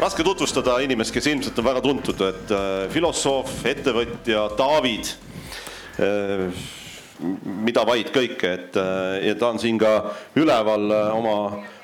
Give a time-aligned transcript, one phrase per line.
[0.00, 5.10] raske tutvustada inimest, kes ilmselt on väga tuntud, et äh, filosoof, ettevõtja, David
[6.00, 6.46] äh,,
[7.66, 9.92] mida vaid kõike, et äh, ja ta on siin ka
[10.40, 11.36] üleval oma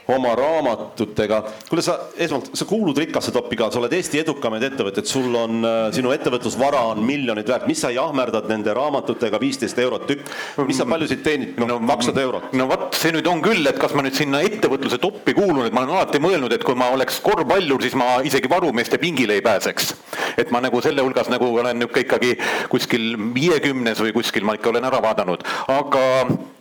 [0.09, 1.43] oma raamatutega.
[1.69, 5.65] kuule, sa esmalt, sa kuulud rikkasse toppi ka, sa oled Eesti edukamaid ettevõtteid, sul on,
[5.67, 10.31] äh, sinu ettevõtlusvara on miljonid väärt, mis sa jahmerdad nende raamatutega, viisteist eurot tükk,
[10.69, 12.53] mis sa paljusid teenid, noh, kakssada eurot?
[12.57, 15.75] no vot, see nüüd on küll, et kas ma nüüd sinna ettevõtluse toppi kuulun, et
[15.75, 19.45] ma olen alati mõelnud, et kui ma oleks korvpallur, siis ma isegi varumeeste pingile ei
[19.45, 19.95] pääseks.
[20.37, 22.35] et ma nagu selle hulgas nagu olen niisugune ikkagi
[22.69, 26.03] kuskil viiekümnes või kuskil ma ikka olen ära vaadanud, aga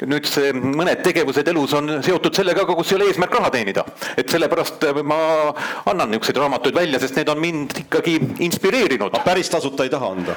[0.07, 3.85] nüüd see mõned tegevused elus on seotud sellega, kus ei ole eesmärk raha teenida.
[4.17, 5.19] et sellepärast äh, ma
[5.85, 8.15] annan niisuguseid raamatuid välja, sest need on mind ikkagi
[8.47, 9.19] inspireerinud.
[9.25, 10.35] päris tasuta ei taha anda?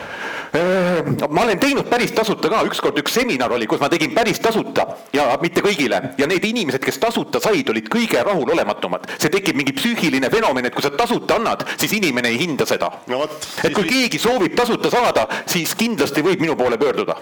[0.59, 4.41] Äh, ma olen teinud päris tasuta ka, ükskord üks seminar oli, kus ma tegin päris
[4.45, 9.11] tasuta ja mitte kõigile ja need inimesed, kes tasuta said, olid kõige rahulolematumad.
[9.19, 12.91] see tekib mingi psüühiline fenomen, et kui sa tasuta annad, siis inimene ei hinda seda
[13.09, 13.25] no.
[13.65, 17.19] et kui keegi soovib tasuta saada, siis kindlasti võib minu poole pöörduda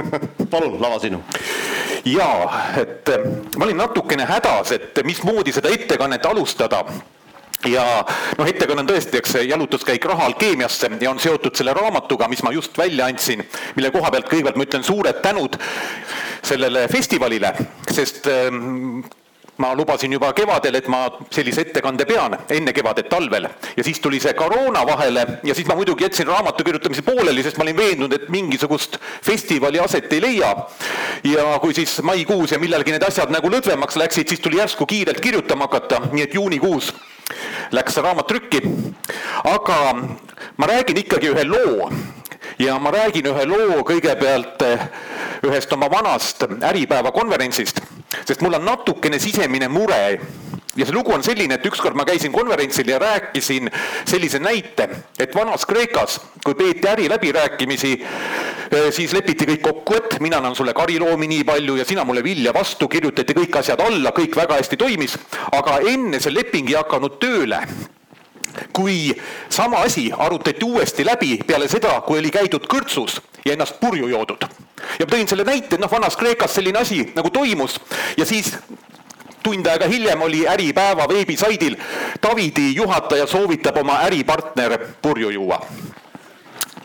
[0.52, 1.22] palun, lava sinu.
[2.04, 3.26] jaa, et eh,
[3.56, 6.84] ma olin natukene hädas, et mismoodi seda ettekannet alustada
[7.68, 7.84] ja
[8.38, 12.42] noh, ettekanne on tõesti, eks see jalutuskäik raha alkeemiasse ja on seotud selle raamatuga, mis
[12.42, 13.44] ma just välja andsin,
[13.76, 15.58] mille koha pealt kõigepealt ma ütlen suured tänud
[16.42, 17.54] sellele festivalile,
[17.90, 18.26] sest
[19.62, 23.46] ma lubasin juba kevadel, et ma sellise ettekande pean enne kevadet talvel.
[23.76, 25.26] Ja siis tuli see koroona vahele.
[25.46, 29.80] Ja siis ma muidugi jätsin raamatu kirjutamise pooleli, sest ma olin veendunud, et mingisugust festivali
[29.82, 30.54] aset ei leia.
[31.24, 35.20] ja kui siis maikuus ja millalgi need asjad nagu lõdvemaks läksid, siis tuli järsku kiirelt
[35.22, 36.90] kirjutama hakata, nii et juunikuus
[37.72, 38.62] läks see raamat trükki.
[39.44, 39.78] aga
[40.56, 41.90] ma räägin ikkagi ühe loo.
[42.58, 44.66] Ja ma räägin ühe loo kõigepealt
[45.46, 47.80] ühest oma vanast Äripäeva konverentsist
[48.24, 50.20] sest mul on natukene sisemine mure.
[50.76, 53.68] Ja see lugu on selline, et ükskord ma käisin konverentsil ja rääkisin
[54.08, 54.88] sellise näite,
[55.20, 60.72] et vanas Kreekas, kui peeti äriläbirääkimisi, eh, siis lepiti kõik kokku, et mina annan sulle
[60.72, 64.80] kariloomi nii palju ja sina mulle vilja vastu, kirjutati kõik asjad alla, kõik väga hästi
[64.80, 65.18] toimis,
[65.52, 67.60] aga enne see leping ei hakanud tööle.
[68.72, 69.12] Kui
[69.48, 74.48] sama asi arutati uuesti läbi peale seda, kui oli käidud kõrtsus ja ennast purju joodud.
[74.98, 77.80] Ja tõin selle näite, noh, vanas Kreekas selline asi nagu toimus.
[78.16, 78.52] Ja siis
[79.42, 81.76] tund aega hiljem oli Äripäeva veebisaidil
[82.22, 85.60] Davidi juhataja soovitab oma äripartner purju juua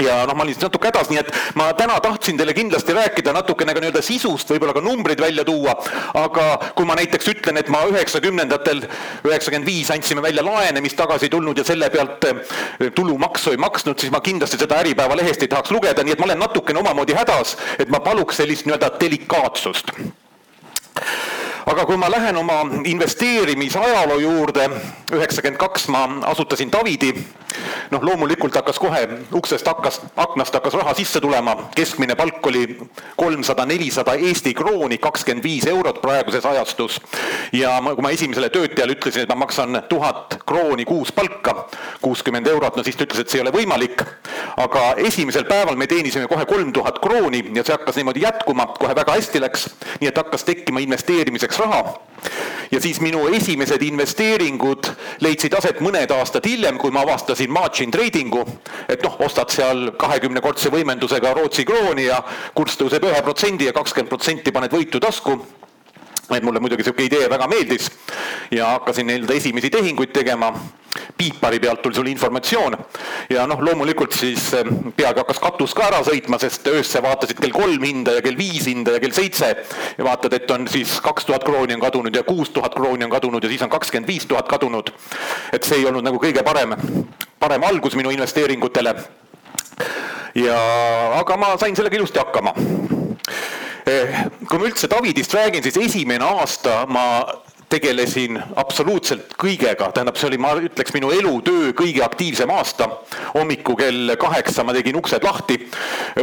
[0.03, 3.34] ja noh, ma olin siis natuke hädas, nii et ma täna tahtsin teile kindlasti rääkida
[3.35, 5.78] natukene ka nii-öelda sisust, võib-olla ka numbrid välja tuua,
[6.18, 6.47] aga
[6.78, 8.84] kui ma näiteks ütlen, et ma üheksakümnendatel,
[9.28, 12.46] üheksakümmend viis andsime välja laene, mis tagasi ei tulnud ja selle pealt eh,
[12.96, 16.30] tulumaksu ei maksnud, siis ma kindlasti seda Äripäeva lehest ei tahaks lugeda, nii et ma
[16.30, 19.94] olen natukene omamoodi hädas, et ma paluks sellist nii-öelda delikaatsust
[21.67, 24.69] aga kui ma lähen oma investeerimisajaloo juurde,
[25.11, 27.11] üheksakümmend kaks ma asutasin Davidi,
[27.91, 29.01] noh, loomulikult hakkas kohe
[29.35, 32.63] uksest hakkas, aknast hakkas raha sisse tulema, keskmine palk oli
[33.17, 37.01] kolmsada, nelisada Eesti krooni, kakskümmend viis eurot praeguses ajastus.
[37.51, 41.67] ja ma, kui ma esimesele töötajale ütlesin, et ma maksan tuhat krooni kuus palka,
[42.01, 44.06] kuuskümmend eurot, no siis ta ütles, et see ei ole võimalik.
[44.57, 48.95] aga esimesel päeval me teenisime kohe kolm tuhat krooni ja see hakkas niimoodi jätkuma, kohe
[48.95, 49.67] väga hästi läks,
[50.00, 52.00] nii et hakkas tekkima investeerimiseks läks raha
[52.72, 54.90] ja siis minu esimesed investeeringud
[55.23, 58.44] leidsid aset mõned aastad hiljem, kui ma avastasin margin trading'u,
[58.90, 62.19] et noh, ostad seal kahekümnekordse võimendusega Rootsi krooni ja
[62.53, 65.40] kurss tõuseb ühe protsendi ja kakskümmend protsenti paned võitu tasku
[66.35, 67.88] et mulle muidugi sihuke idee väga meeldis
[68.51, 70.53] ja hakkasin nii-öelda esimesi tehinguid tegema.
[71.17, 72.77] piipari pealt tuli sulle informatsioon
[73.29, 74.65] ja noh, loomulikult siis eh,
[74.95, 78.65] peagi hakkas katus ka ära sõitma, sest öösse vaatasid kell kolm hinda ja kell viis
[78.65, 79.51] hinda ja kell seitse.
[79.97, 83.13] ja vaatad, et on siis kaks tuhat krooni on kadunud ja kuus tuhat krooni on
[83.13, 84.91] kadunud ja siis on kakskümmend viis tuhat kadunud.
[85.53, 86.75] et see ei olnud nagu kõige parem,
[87.39, 88.95] parem algus minu investeeringutele.
[90.35, 90.59] ja,
[91.19, 92.56] aga ma sain sellega ilusti hakkama
[93.88, 97.06] kui ma üldse Davidist räägin, siis esimene aasta ma
[97.69, 102.88] tegelesin absoluutselt kõigega, tähendab, see oli, ma ütleks, minu elutöö kõige aktiivsem aasta.
[103.34, 105.60] hommiku kell kaheksa ma tegin uksed lahti,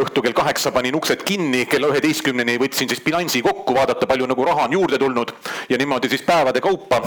[0.01, 4.45] õhtu kell kaheksa panin uksed kinni, kella üheteistkümneni võtsin siis bilansi kokku, vaadata, palju nagu
[4.45, 5.35] raha on juurde tulnud.
[5.69, 7.03] Ja niimoodi siis päevade kaupa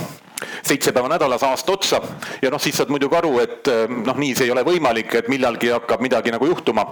[0.64, 2.02] seitse päeva nädalas aasta otsa.
[2.42, 5.30] Ja noh, siis saad muidugi aru, et eh, noh, nii see ei ole võimalik, et
[5.32, 6.86] millalgi hakkab midagi nagu juhtuma.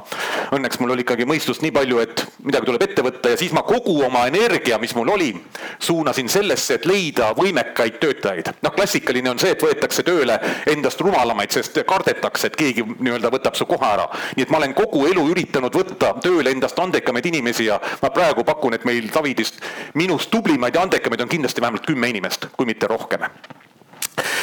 [0.56, 3.66] Õnneks mul oli ikkagi mõistust nii palju, et midagi tuleb ette võtta ja siis ma
[3.68, 5.32] kogu oma energia, mis mul oli,
[5.80, 8.52] suunasin sellesse, et leida võimekaid töötajaid.
[8.62, 10.40] noh, klassikaline on see, et võetakse tööle
[10.72, 14.08] endast rumalamaid, sest kardetakse, et keegi nii-öelda võtab su koha ära.
[14.36, 18.44] nii et ma olen kogu elu üritanud võtta tööle endast andekamaid inimesi ja ma praegu
[18.44, 19.62] pakun, et meil Davidist
[19.94, 23.28] minust tublimaid ja andekamaid on kindlasti vähemalt kümme inimest, kui mitte rohkem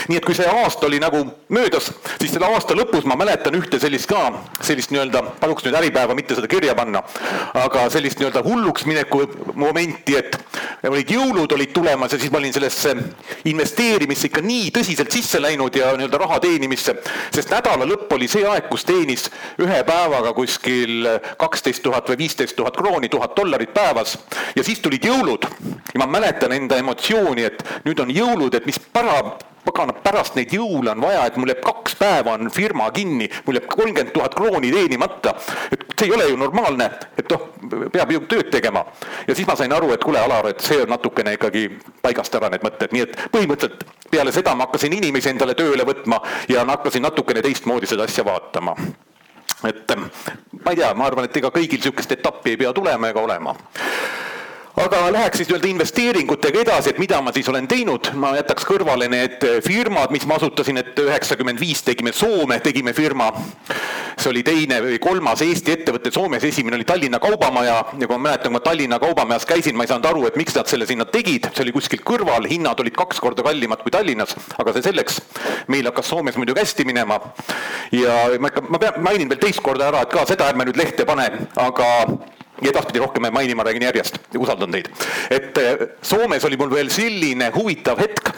[0.09, 1.23] nii et kui see aasta oli nagu
[1.53, 4.21] möödas, siis selle aasta lõpus ma mäletan ühte sellist ka,
[4.61, 7.03] sellist nii-öelda, paluks nüüd Äripäeva mitte seda kirja panna,
[7.59, 9.25] aga sellist nii-öelda hulluks mineku
[9.55, 10.39] momenti, et
[10.91, 12.95] olid jõulud olid tulemas ja siis ma olin sellesse
[13.51, 16.97] investeerimisse ikka nii tõsiselt sisse läinud ja nii-öelda raha teenimisse,
[17.35, 19.29] sest nädala lõpp oli see aeg, kus teenis
[19.63, 21.07] ühe päevaga kuskil
[21.39, 24.19] kaksteist tuhat või viisteist tuhat krooni, tuhat dollarit päevas.
[24.57, 25.47] Ja siis tulid jõulud.
[25.93, 29.21] Ja ma mäletan enda emotsiooni, et nüüd on jõulud, et mis para
[29.65, 33.59] pagana, pärast neid jõule on vaja, et mul jääb kaks päeva on firma kinni, mul
[33.59, 35.35] jääb kolmkümmend tuhat krooni teenimata.
[35.73, 37.49] et see ei ole ju normaalne, et noh,
[37.93, 38.85] peab ju tööd tegema.
[39.29, 41.69] ja siis ma sain aru, et kuule, Alar, et see on natukene ikkagi
[42.03, 46.21] paigast ära, need mõtted, nii et põhimõtteliselt peale seda ma hakkasin inimesi endale tööle võtma
[46.49, 48.77] ja hakkasin natukene teistmoodi seda asja vaatama
[49.69, 53.23] et ma ei tea, ma arvan, et ega kõigil niisugust etappi ei pea tulema ega
[53.23, 53.55] olema
[54.81, 59.09] aga läheks siis nii-öelda investeeringutega edasi, et mida ma siis olen teinud, ma jätaks kõrvale
[59.13, 63.33] need firmad, mis ma asutasin, et üheksakümmend viis tegime Soome, tegime firma.
[64.23, 67.79] see oli teine või kolmas Eesti ettevõte Soomes, esimene oli Tallinna Kaubamaja.
[67.99, 70.55] Ja kui ma mäletan, kui ma Tallinna Kaubamajas käisin, ma ei saanud aru, et miks
[70.55, 74.37] nad selle sinna tegid, see oli kuskil kõrval, hinnad olid kaks korda kallimad kui Tallinnas,
[74.59, 75.21] aga see selleks.
[75.69, 77.19] meil hakkas Soomes muidugi hästi minema.
[77.93, 80.79] Ja ma ikka, ma pean, mainin veel teist korda ära, et ka seda ärme nüüd
[80.79, 81.89] lehte pane, aga
[82.61, 84.91] ja edaspidi rohkem ei maini, ma räägin järjest, usaldan teid.
[85.31, 88.35] et eh, Soomes oli mul veel selline huvitav hetk,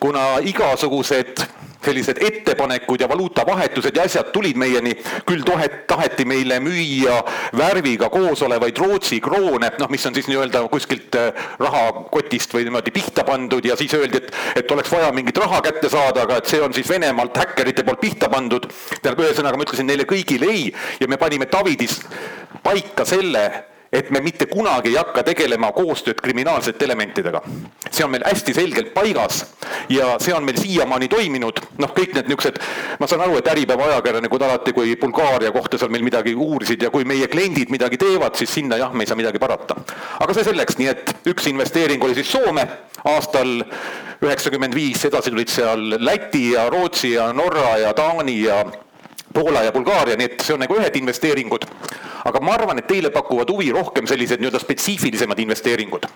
[0.00, 1.44] kuna igasugused
[1.86, 4.94] sellised ettepanekud ja valuutavahetused ja asjad tulid meieni,
[5.28, 7.20] küll tohet, taheti meile müüa
[7.56, 12.94] värviga koos olevaid Rootsi kroone, noh, mis on siis nii-öelda kuskilt eh, rahakotist või niimoodi
[12.94, 16.50] pihta pandud ja siis öeldi, et, et oleks vaja mingit raha kätte saada, aga et
[16.50, 18.68] see on siis Venemaalt häkkerite poolt pihta pandud.
[19.02, 20.68] tähendab, ühesõnaga ma ütlesin neile kõigile ei
[21.00, 22.00] ja me panime Davidis
[22.62, 23.46] paika selle,
[23.96, 27.40] et me mitte kunagi ei hakka tegelema koostööd kriminaalsete elementidega.
[27.90, 29.44] see on meil hästi selgelt paigas
[29.88, 32.58] ja see on meil siiamaani toiminud, noh, kõik need niisugused,
[33.00, 36.90] ma saan aru, et Äripäeva ajakirjanikud alati, kui Bulgaaria kohta seal meil midagi uurisid ja
[36.90, 39.78] kui meie kliendid midagi teevad, siis sinna jah, me ei saa midagi parata.
[40.20, 42.66] aga see selleks, nii et üks investeering oli siis Soome
[43.04, 43.62] aastal
[44.24, 48.64] üheksakümmend viis, edasi tulid seal Läti ja Rootsi ja Norra ja Taani ja
[49.32, 51.66] Poola ja Bulgaaria, nii et see on nagu ühed investeeringud.
[52.26, 56.06] Aga ma arvan, et teile pakuvad huvi rohkem sellised nii-öelda spetsiifilisemad investeeringud.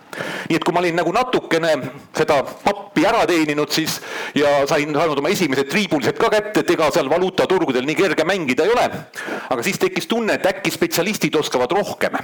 [0.51, 1.71] nii et kui ma olin nagu natukene
[2.17, 4.01] seda pappi ära teeninud, siis
[4.35, 8.67] ja sain saanud oma esimesed triibulised ka kätte, et ega seal valuutaturgudel nii kerge mängida
[8.67, 8.89] ei ole.
[9.51, 12.19] aga siis tekkis tunne, et äkki spetsialistid oskavad rohkem.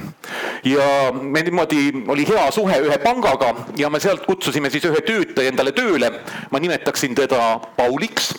[0.64, 5.54] ja me niimoodi, oli hea suhe ühe pangaga ja me sealt kutsusime siis ühe töötaja
[5.54, 6.12] endale tööle.
[6.50, 8.34] ma nimetaksin teda Pauliks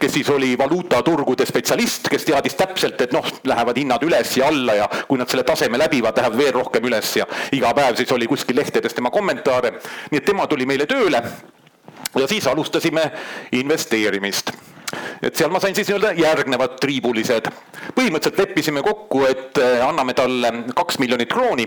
[0.00, 4.74] kes siis oli valuutaturgude spetsialist, kes teadis täpselt, et noh, lähevad hinnad üles ja alla
[4.78, 8.28] ja kui nad selle taseme läbivad, lähevad veel rohkem üles ja iga päev siis oli
[8.30, 9.74] kuskil lehtedes tema kommentaare.
[10.10, 11.22] nii et tema tuli meile tööle
[12.16, 13.10] ja siis alustasime
[13.52, 14.52] investeerimist
[15.22, 17.50] et seal ma sain siis nii-öelda järgnevad triibulised.
[17.94, 21.66] põhimõtteliselt leppisime kokku, et eh, anname talle kaks miljonit krooni.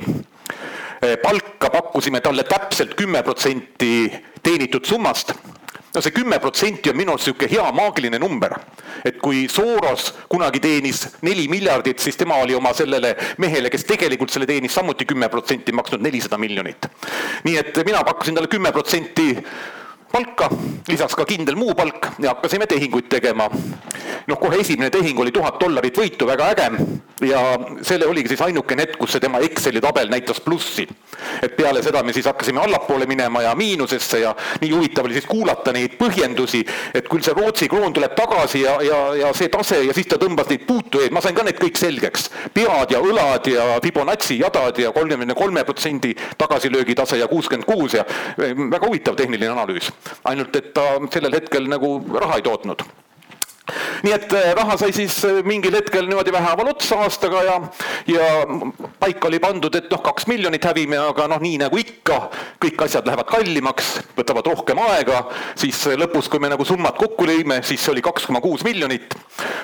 [1.04, 4.10] Eh, palka pakkusime talle täpselt kümme protsenti
[4.44, 5.36] teenitud summast
[5.94, 8.56] no see kümme protsenti on minu arust niisugune hea maagiline number.
[9.06, 14.32] et kui Soros kunagi teenis neli miljardit, siis tema oli oma sellele mehele, kes tegelikult
[14.32, 16.88] selle teenis, samuti kümme protsenti maksnud nelisada miljonit.
[17.44, 19.36] nii et mina pakkusin talle kümme protsenti
[20.14, 20.46] palka,
[20.88, 23.50] lisaks ka kindel muu palk ja hakkasime tehinguid tegema.
[24.28, 26.68] noh, kohe esimene tehing oli tuhat dollarit võitu, väga äge
[27.28, 27.40] ja
[27.82, 30.86] selle oligi siis ainukene hetk, kus see tema Exceli tabel näitas plussi.
[31.42, 35.26] et peale seda me siis hakkasime allapoole minema ja miinusesse ja nii huvitav oli siis
[35.26, 36.62] kuulata neid põhjendusi,
[36.94, 40.22] et küll see Rootsi kroon tuleb tagasi ja, ja, ja see tase ja siis ta
[40.22, 42.30] tõmbas neid puutujaid, ma sain ka need kõik selgeks.
[42.54, 47.98] pead ja õlad ja Fibonacci jadad ja kolmekümne kolme protsendi tagasilöögi tase ja kuuskümmend kuus
[47.98, 48.06] ja
[48.38, 49.90] väga huvitav tehniline analüüs
[50.32, 52.86] ainult et ta sellel hetkel nagu raha ei tootnud
[54.04, 57.54] nii et äh, raha sai siis äh, mingil hetkel niimoodi vähehaaval otsa aastaga ja,
[58.12, 58.26] ja
[59.00, 62.20] paika oli pandud, et noh, kaks miljonit hävime, aga noh, nii nagu ikka,
[62.64, 65.24] kõik asjad lähevad kallimaks, võtavad rohkem aega,
[65.60, 69.16] siis lõpus, kui me nagu summad kokku lõime, siis see oli kaks koma kuus miljonit.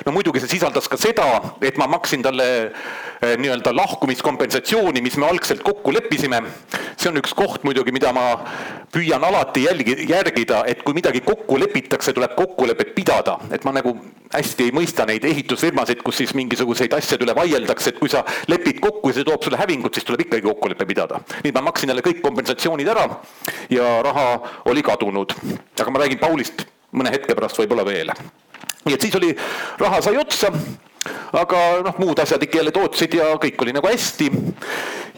[0.05, 1.27] no muidugi see sisaldas ka seda,
[1.62, 6.42] et ma maksin talle äh, nii-öelda lahkumiskompensatsiooni, mis me algselt kokku leppisime.
[7.00, 8.46] see on üks koht muidugi, mida ma
[8.92, 13.90] püüan alati jälgi, järgida, et kui midagi kokku lepitakse, tuleb kokkulepet pidada, et ma nagu
[13.90, 18.24] nagu hästi ei mõista neid ehitusfirmasid, kus siis mingisuguseid asjade üle vaieldakse, et kui sa
[18.52, 21.22] lepid kokku ja see toob sulle hävingut, siis tuleb ikkagi kokkulepe pidada.
[21.44, 23.08] nii et ma maksin jälle kõik kompensatsioonid ära
[23.70, 24.28] ja raha
[24.66, 25.34] oli kadunud.
[25.80, 28.14] aga ma räägin Paulist mõne hetke pärast võib-olla veel.
[28.86, 29.36] nii et siis oli,
[29.80, 30.54] raha sai otsa
[31.39, 34.30] aga noh, muud asjad ikka jälle tootsid ja kõik oli nagu hästi.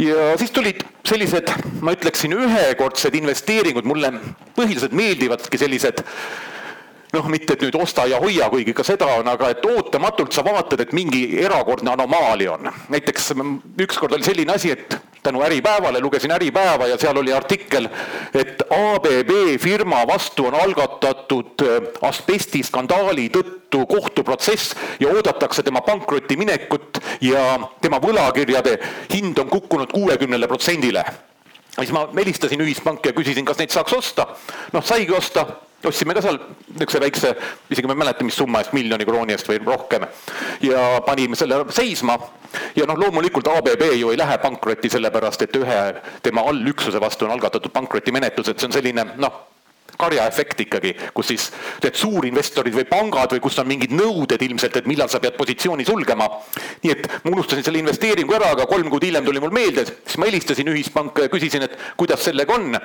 [0.05, 4.13] ja siis tulid sellised, ma ütleksin, ühekordsed investeeringud, mulle
[4.57, 6.03] põhiliselt meeldivadki sellised
[7.11, 10.43] noh, mitte et nüüd osta ja hoia, kuigi ka seda on, aga et ootamatult sa
[10.47, 12.71] vaatad, et mingi erakordne anomaalia on.
[12.89, 13.33] näiteks
[13.83, 17.89] ükskord oli selline asi, et tänu Äripäevale lugesin Äripäeva ja seal oli artikkel,
[18.33, 27.01] et ABB firma vastu on algatatud äh, asbestiskandaali tõttu kohtuprotsess ja oodatakse tema pankrotti minekut
[27.21, 28.77] ja tema võlakirjade
[29.13, 31.05] hind on kukkunud kuuekümnele protsendile
[31.79, 34.27] siis ma helistasin ühispanka ja küsisin, kas neid saaks osta.
[34.73, 35.45] noh, saigi osta,
[35.85, 36.39] ostsime ka seal
[36.71, 37.33] niisuguse väikse,
[37.69, 40.05] isegi ma ei mäleta, mis summa eest, miljoni krooni eest või rohkem.
[40.61, 42.17] ja panime selle seisma
[42.75, 45.79] ja noh, loomulikult ABB ju ei lähe pankrotti sellepärast, et ühe
[46.23, 49.50] tema allüksuse vastu on algatatud pankrotimenetlused, see on selline noh
[50.01, 51.47] karjaefekt ikkagi, kus siis
[51.83, 55.85] tead suurinvestorid või pangad või kus on mingid nõuded ilmselt, et millal sa pead positsiooni
[55.87, 56.29] sulgema.
[56.83, 60.17] nii et ma unustasin selle investeeringu ära, aga kolm kuud hiljem tuli mul meelde, siis
[60.21, 62.77] ma helistasin ühispanka ja küsisin, et kuidas sellega on.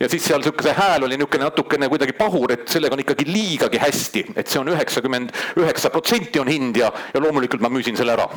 [0.00, 3.80] ja siis seal niisugune hääl oli niisugune natukene kuidagi pahur, et sellega on ikkagi liigagi
[3.82, 8.16] hästi, et see on üheksakümmend üheksa protsenti on hind ja, ja loomulikult ma müüsin selle
[8.16, 8.28] ära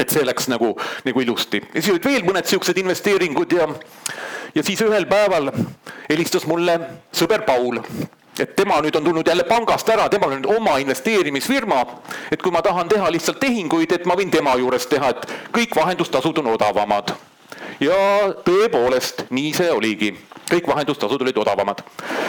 [0.00, 0.74] et see läks nagu,
[1.06, 1.60] nagu ilusti.
[1.72, 3.68] ja siis olid veel mõned niisugused investeeringud ja,
[4.56, 5.50] ja siis ühel päeval
[6.08, 6.78] helistas mulle
[7.14, 7.82] sõber Paul
[8.40, 11.78] et tema nüüd on tulnud jälle pangast ära, temal on nüüd oma investeerimisfirma,
[12.32, 15.76] et kui ma tahan teha lihtsalt tehinguid, et ma võin tema juures teha, et kõik
[15.76, 17.14] vahendustasud on odavamad.
[17.80, 17.96] ja
[18.44, 20.10] tõepoolest, nii see oligi,
[20.50, 21.80] kõik vahendustasud olid odavamad.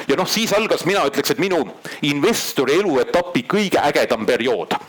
[0.08, 1.60] ja noh, siis algas, mina ütleks, et minu
[2.02, 4.80] investori eluetapi kõige ägedam periood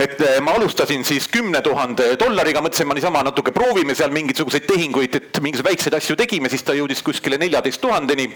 [0.00, 4.64] et eh, ma alustasin siis kümne tuhande dollariga, mõtlesin, ma niisama natuke proovime seal mingisuguseid
[4.68, 8.30] tehinguid, et mingisuguseid väikseid asju tegime, siis ta jõudis kuskile neljateist tuhandeni.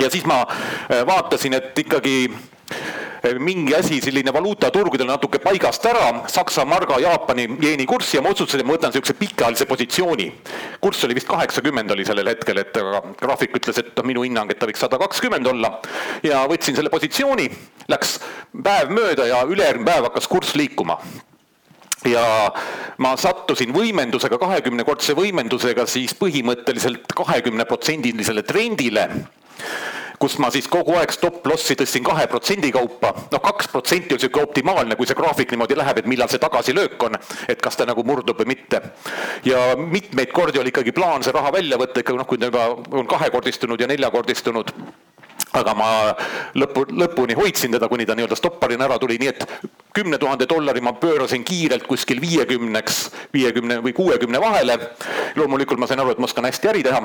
[0.00, 2.30] ja siis ma eh, vaatasin, et ikkagi
[3.38, 8.62] mingi asi, selline valuutaturgudel natuke paigast ära, Saksa marga, Jaapani jeeni kurssi ja ma otsustasin,
[8.62, 10.28] et ma võtan niisuguse pikaajalise positsiooni.
[10.80, 12.78] kurss oli vist kaheksakümmend oli sellel hetkel, et
[13.20, 15.80] graafik ütles, et minu hinnang, et ta võiks sada kakskümmend olla.
[16.22, 17.48] ja võtsin selle positsiooni,
[17.88, 18.18] läks
[18.62, 20.98] päev mööda ja ülejärgmine päev hakkas kurss liikuma
[22.06, 22.52] ja
[23.02, 29.08] ma sattusin võimendusega, kahekümnekordse võimendusega siis põhimõtteliselt kahekümneprotsendilisele trendile
[30.18, 33.14] kus ma siis kogu aeg stop-loss'i tõstsin kahe protsendi kaupa.
[33.32, 37.02] noh, kaks protsenti on niisugune optimaalne, kui see graafik niimoodi läheb, et millal see tagasilöök
[37.08, 38.82] on, et kas ta nagu murdub või mitte.
[39.44, 42.70] ja mitmeid kordi oli ikkagi plaan see raha välja võtta ikkagi noh, kui ta juba
[42.90, 44.74] on kahekordistunud ja neljakordistunud
[45.58, 45.88] aga ma
[46.58, 49.46] lõpu, lõpuni hoidsin teda, kuni ta nii-öelda stopparina ära tuli, nii et
[49.96, 53.00] kümne tuhande dollari ma pöörasin kiirelt kuskil viiekümneks,
[53.34, 54.78] viiekümne või kuuekümne vahele.
[55.36, 57.00] loomulikult ma sain aru, et ma oskan hästi äri teha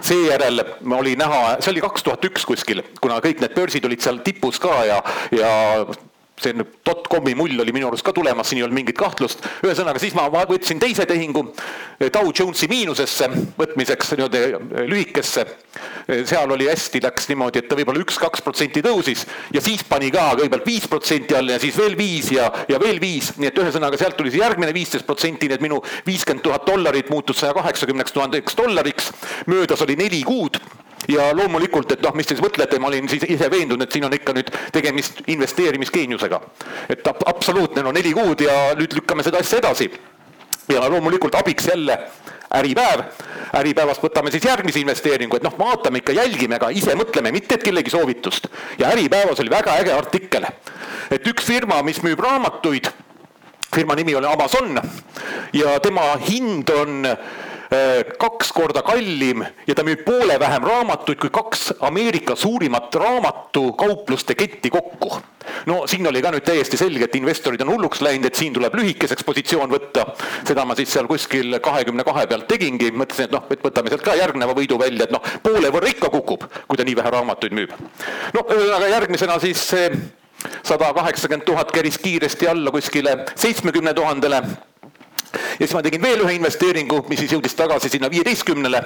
[0.00, 0.64] seejärel
[0.98, 4.60] oli näha, see oli kaks tuhat üks kuskil, kuna kõik need börsid olid seal tipus
[4.62, 5.02] ka ja,
[5.34, 5.52] ja
[6.42, 6.54] see
[6.86, 9.44] dotcomi mull oli minu arust ka tulemas, siin ei olnud mingit kahtlust.
[9.66, 11.44] ühesõnaga, siis ma võtsin teise tehingu
[12.14, 13.28] Dow Jonesi miinusesse
[13.58, 15.46] võtmiseks nii-öelda lühikesse.
[16.24, 20.30] seal oli hästi, läks niimoodi, et ta võib-olla üks-kaks protsenti tõusis ja siis pani ka
[20.38, 24.00] kõigepealt viis protsenti alla ja siis veel viis ja, ja veel viis, nii et ühesõnaga
[24.00, 28.14] sealt tuli see järgmine viisteist protsenti, nii et minu viiskümmend tuhat dollarit muutus saja kaheksakümneks
[28.16, 29.12] tuhandeks dollariks.
[29.46, 30.60] möödas oli neli kuud
[31.08, 34.04] ja loomulikult, et noh, mis te siis mõtlete, ma olin siis ise veendunud, et siin
[34.04, 36.40] on ikka nüüd tegemist investeerimisgeeniusega.
[36.88, 39.90] et absoluutne, no neli kuud ja nüüd lükkame seda asja edasi.
[40.68, 41.98] ja loomulikult abiks jälle
[42.54, 43.02] Äripäev,
[43.56, 47.64] Äripäevast võtame siis järgmise investeeringu, et noh, vaatame ikka, jälgime, aga ise mõtleme, mitte et
[47.64, 48.48] kellegi soovitust.
[48.78, 50.46] ja Äripäevas oli väga äge artikkel,
[51.10, 52.88] et üks firma, mis müüb raamatuid,
[53.74, 54.80] firma nimi oli Amazon
[55.52, 57.04] ja tema hind on
[58.18, 64.70] kaks korda kallim ja ta müüb poole vähem raamatuid kui kaks Ameerika suurimat raamatukaupluste ketti
[64.70, 65.20] kokku.
[65.66, 68.74] no siin oli ka nüüd täiesti selge, et investorid on hulluks läinud, et siin tuleb
[68.74, 70.06] lühikeseks positsioon võtta.
[70.48, 74.04] seda ma siis seal kuskil kahekümne kahe pealt tegingi, mõtlesin, et noh, et võtame sealt
[74.04, 77.52] ka järgneva võidu välja, et noh, poole võrra ikka kukub, kui ta nii vähe raamatuid
[77.52, 77.76] müüb.
[78.32, 79.92] no ühesõnaga järgmisena siis see
[80.62, 84.42] sada kaheksakümmend tuhat keris kiiresti alla kuskile seitsmekümne tuhandele
[85.32, 88.82] ja siis ma tegin veel ühe investeeringu, mis siis jõudis tagasi sinna viieteistkümnele.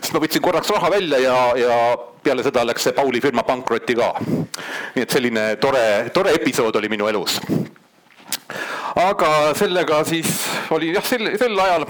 [0.00, 1.78] siis ma võtsin korraks raha välja ja, ja
[2.22, 4.12] peale seda läks see Pauli firma pankrotti ka.
[4.24, 7.40] nii et selline tore, tore episood oli minu elus.
[8.94, 10.30] aga sellega siis
[10.70, 11.88] oli jah, sel, sel ajal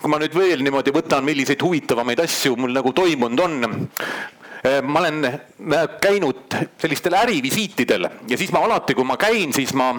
[0.00, 3.88] kui ma nüüd veel niimoodi võtan, milliseid huvitavamaid asju mul nagu toimunud on,
[4.62, 5.40] eh, ma olen
[6.02, 9.92] käinud sellistel ärivisiitidel ja siis ma alati, kui ma käin, siis ma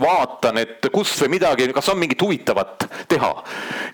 [0.00, 3.32] vaatan, et kus või midagi, kas on mingit huvitavat teha.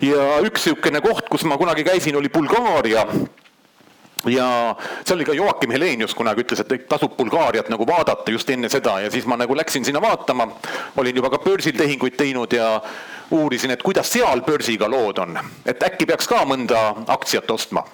[0.01, 3.05] ja üks niisugune koht, kus ma kunagi käisin, oli Bulgaaria
[4.29, 8.69] ja seal oli ka Joakim Helenius kunagi ütles, et tasub Bulgaariat nagu vaadata just enne
[8.69, 10.47] seda ja siis ma nagu läksin sinna vaatama.
[10.97, 12.81] olin juba ka börsil tehinguid teinud ja
[13.31, 17.85] uurisin, et kuidas seal börsiga lood on, et äkki peaks ka mõnda aktsiat ostma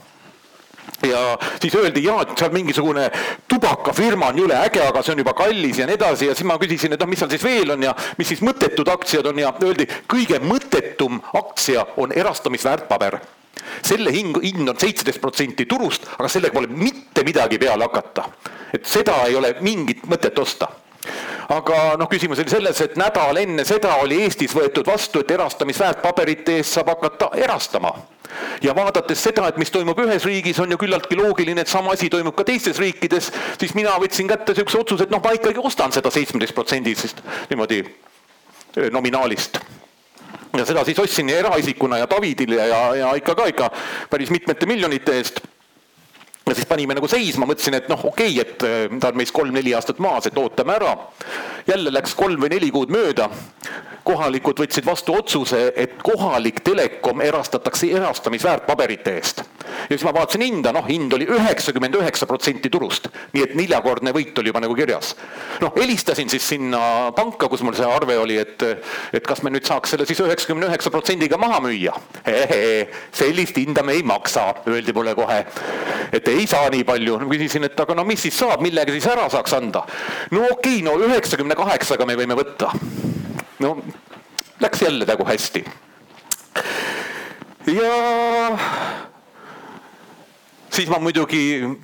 [1.08, 3.08] ja siis öeldi ja, et seal mingisugune
[3.50, 6.30] tubakafirma on jõle äge, aga see on juba kallis ja nii edasi.
[6.30, 8.92] Ja siis ma küsisin, et noh, mis seal siis veel on ja mis siis mõttetud
[8.94, 9.42] aktsiad on?
[9.42, 13.22] Ja öeldi, kõige mõttetum aktsia on erastamisväärtpaber
[13.86, 18.30] selle hing, hind on seitseteist protsenti turust, aga sellega pole mitte midagi peale hakata.
[18.74, 20.70] et seda ei ole mingit mõtet osta
[21.50, 26.60] aga noh, küsimus oli selles, et nädal enne seda oli Eestis võetud vastu, et erastamisväärtpaberite
[26.60, 27.94] eest saab hakata erastama.
[28.64, 32.08] Ja vaadates seda, et mis toimub ühes riigis, on ju küllaltki loogiline, et sama asi
[32.10, 35.92] toimub ka teistes riikides, siis mina võtsin kätte niisuguse otsuse, et noh, ma ikkagi ostan
[35.92, 37.84] seda seitsmeteist protsendisest niimoodi
[38.94, 39.60] nominaalist.
[40.58, 43.70] Ja seda siis ostsin nii eraisikuna ja Davidile ja, ja ikka ka ikka
[44.12, 45.40] päris mitmete miljonite eest
[46.48, 49.76] ja siis panime nagu seisma, mõtlesin, et noh, okei okay,, et ta on meist kolm-neli
[49.78, 50.96] aastat maas, et ootame ära.
[51.68, 53.30] jälle läks kolm või neli kuud mööda
[54.04, 59.44] kohalikud võtsid vastu otsuse, et kohalik telekom erastatakse erastamisväärtpaberite eest.
[59.90, 64.14] ja siis ma vaatasin hinda, noh, hind oli üheksakümmend üheksa protsenti turust, nii et neljakordne
[64.16, 65.14] võit oli juba nagu kirjas.
[65.62, 68.66] noh, helistasin siis sinna panka, kus mul see arve oli, et,
[69.14, 71.94] et kas me nüüd saaks selle siis üheksakümne üheksa protsendiga maha müüa.
[73.22, 75.44] sellist hinda me ei maksa, öeldi mulle kohe,
[76.12, 77.20] et ei saa nii palju.
[77.30, 79.86] küsisin, et aga no mis siis saab, millega siis ära saaks anda?
[80.32, 82.74] no okei okay,, no üheksakümne kaheksaga me võime võtta
[83.62, 83.78] no
[84.60, 85.66] läks jälle nagu hästi.
[87.66, 88.60] ja
[90.72, 91.42] siis ma muidugi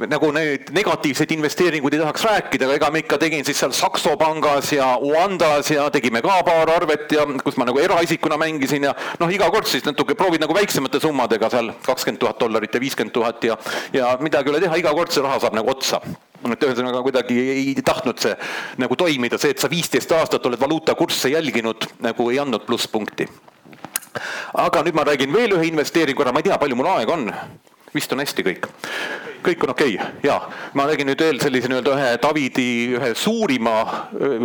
[0.07, 4.15] nagu need negatiivseid investeeringuid ei tahaks rääkida, aga ega ma ikka tegin siis seal Saxo
[4.19, 8.95] pangas ja Uandas ja tegime ka paar arvet ja kus ma nagu eraisikuna mängisin ja
[9.19, 13.15] noh, iga kord siis natuke proovid nagu väiksemate summadega seal kakskümmend tuhat dollarit ja viiskümmend
[13.15, 13.59] tuhat ja,
[13.93, 16.01] ja midagi ei ole teha, iga kord see raha saab nagu otsa
[16.47, 18.35] et ühesõnaga kuidagi ei tahtnud see
[18.79, 23.27] nagu toimida, see, et sa viisteist aastat oled valuutakursse jälginud, nagu ei andnud plusspunkti.
[24.53, 27.27] aga nüüd ma räägin veel ühe investeeringu ära, ma ei tea, palju mul aega on
[27.95, 28.67] vist on hästi kõik.
[29.45, 30.39] Kõik on okei okay., jaa.
[30.73, 33.75] ma räägin nüüd veel sellise nii-öelda ühe Davidi ühe suurima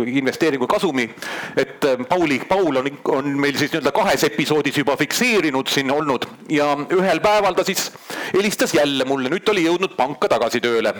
[0.05, 1.07] investeeringu kasumi,
[1.57, 6.73] et Pauli, Paul on, on meil siis nii-öelda kahes episoodis juba fikseerinud siin olnud ja
[6.93, 7.89] ühel päeval ta siis
[8.33, 10.93] helistas jälle mulle, nüüd ta oli jõudnud panka tagasi tööle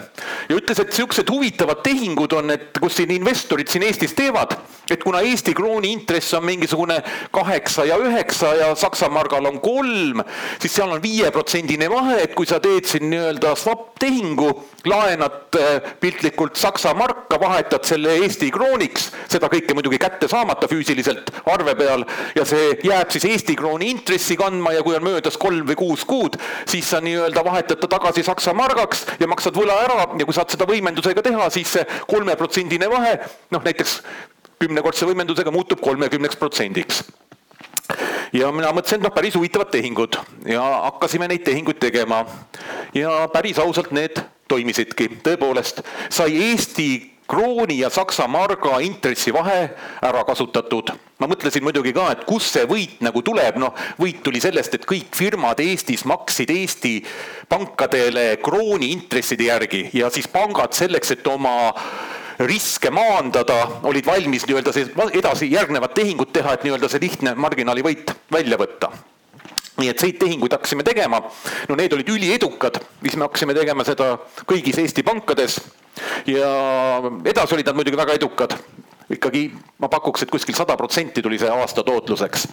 [0.49, 4.56] ja ütles, et siuksed huvitavad tehingud on, et kus siin investorid siin Eestis teevad,
[4.91, 6.99] et kuna Eesti krooni intress on mingisugune
[7.34, 10.23] kaheksa ja üheksa ja Saksa margal on kolm,
[10.60, 14.49] siis seal on viieprotsendine vahe, et kui sa teed siin nii-öelda swap tehingu,
[14.86, 21.32] laenad äh, piltlikult Saksa marka, vahetad selle Eesti krooniks, seda kõike muidugi kätte saamata füüsiliselt
[21.49, 22.06] arve peal.
[22.38, 26.06] Ja see jääb siis Eesti krooni intressi kandma ja kui on möödas kolm või kuus
[26.10, 26.38] kuud,
[26.69, 30.08] siis sa nii-öelda vahetad ta tagasi Saksa margaks ja maksad võla ära.
[30.19, 33.17] Ja kui saad seda võimendusega teha, siis see kolmeprotsendine vahe,
[33.53, 33.99] noh näiteks
[34.63, 37.03] kümnekordse võimendusega muutub kolmekümneks protsendiks
[38.34, 40.17] ja mina mõtlesin, et noh, päris huvitavad tehingud
[40.50, 42.26] ja hakkasime neid tehinguid tegema.
[42.93, 49.69] ja päris ausalt need toimisidki, tõepoolest sai Eesti krooni ja Saksa marga intressivahe
[50.01, 50.91] ära kasutatud.
[51.19, 54.88] ma mõtlesin muidugi ka, et kust see võit nagu tuleb, noh, võit tuli sellest, et
[54.89, 56.97] kõik firmad Eestis maksid Eesti
[57.47, 61.71] pankadele krooni intresside järgi ja siis pangad selleks, et oma
[62.43, 64.73] riske maandada, olid valmis nii-öelda
[65.13, 68.91] edasi järgnevat tehingut teha, et nii-öelda see lihtne marginaalivõit välja võtta
[69.77, 71.21] nii et neid tehinguid hakkasime tegema,
[71.69, 74.13] no need olid üliedukad, siis me hakkasime tegema seda
[74.49, 75.57] kõigis Eesti pankades
[76.29, 76.49] ja
[77.25, 78.57] edasi olid nad muidugi väga edukad.
[79.13, 79.51] ikkagi
[79.83, 82.47] ma pakuks, et kuskil sada protsenti tuli see aasta tootluseks,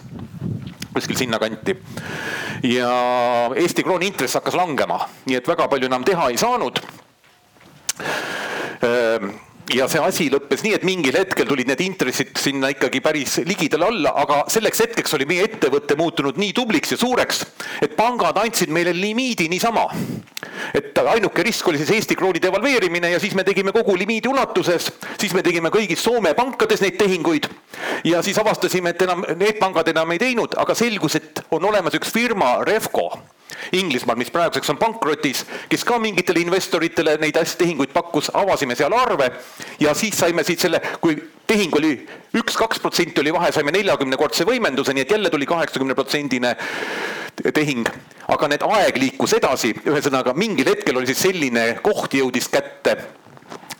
[0.93, 1.77] kuskil sinnakanti.
[2.63, 2.89] ja
[3.55, 6.81] Eesti krooni intress hakkas langema, nii et väga palju enam teha ei saanud
[9.75, 13.87] ja see asi lõppes nii, et mingil hetkel tulid need intressid sinna ikkagi päris ligidale
[13.87, 17.43] alla, aga selleks hetkeks oli meie ettevõte muutunud nii tubliks ja suureks,
[17.83, 19.87] et pangad andsid meile limiidi niisama.
[20.73, 24.91] et ainuke risk oli siis Eesti krooni devalveerimine ja siis me tegime kogu limiidi ulatuses,
[25.17, 27.47] siis me tegime kõigis Soome pankades neid tehinguid
[28.03, 31.95] ja siis avastasime, et enam need pangad enam ei teinud, aga selgus, et on olemas
[31.97, 33.11] üks firma, Revco
[33.77, 38.93] Inglismaal, mis praeguseks on pankrotis, kes ka mingitele investoritele neid asju, tehinguid pakkus, avasime seal
[38.97, 39.31] arve
[39.79, 41.93] ja siis saime siit selle, kui tehing oli
[42.37, 46.55] üks-kaks protsenti oli vahe, saime neljakümnekordse võimenduse, nii et jälle tuli kaheksakümne protsendine
[47.53, 47.87] tehing.
[48.31, 52.95] aga need aeg liikus edasi, ühesõnaga mingil hetkel oli siis selline koht jõudis kätte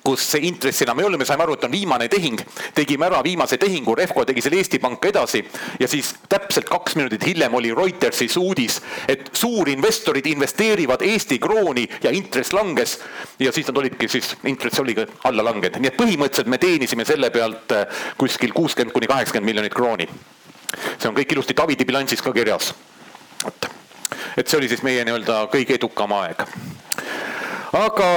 [0.04, 2.40] kus intressi enam ei olnud, me saime aru, et on viimane tehing,
[2.76, 5.44] tegime ära viimase tehingu, Refco tegi selle Eesti Panka edasi.
[5.80, 12.12] Ja siis täpselt kaks minutit hiljem oli Reutersis uudis, et suurinvestorid investeerivad Eesti krooni ja
[12.12, 12.98] intress langes.
[13.40, 17.30] Ja siis nad olidki siis, intress oligi alla langenud, nii et põhimõtteliselt me teenisime selle
[17.34, 20.10] pealt äh, kuskil kuuskümmend kuni kaheksakümmend miljonit krooni.
[20.98, 22.74] see on kõik ilusti Davidi bilansis ka kirjas.
[23.44, 23.66] vot,
[24.38, 26.46] et see oli siis meie nii-öelda kõige edukam aeg
[27.72, 28.08] aga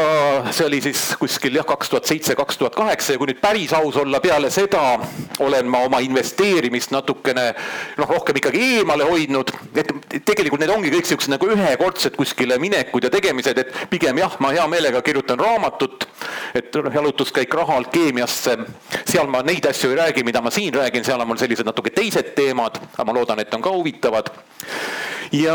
[0.50, 3.72] see oli siis kuskil jah, kaks tuhat seitse, kaks tuhat kaheksa ja kui nüüd päris
[3.76, 4.82] aus olla, peale seda
[5.44, 7.46] olen ma oma investeerimist natukene
[8.00, 9.92] noh, rohkem ikkagi eemale hoidnud, et
[10.26, 14.50] tegelikult need ongi kõik siuksed nagu ühekordsed kuskile minekud ja tegemised, et pigem jah, ma
[14.56, 16.08] hea meelega kirjutan raamatut,
[16.58, 18.58] et jalutuskäik raha alkeemiasse,
[19.06, 21.94] seal ma neid asju ei räägi, mida ma siin räägin, seal on mul sellised natuke
[21.94, 24.34] teised teemad, aga ma loodan, et on ka huvitavad.
[25.32, 25.54] ja